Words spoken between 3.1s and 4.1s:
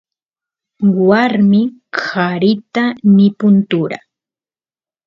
nipun tura